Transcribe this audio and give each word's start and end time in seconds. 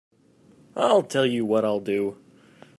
I'll 0.75 1.03
tell 1.03 1.27
you 1.27 1.45
what 1.45 1.63
I'll 1.63 1.79
do. 1.79 2.17